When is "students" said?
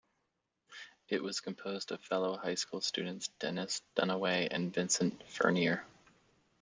2.81-3.27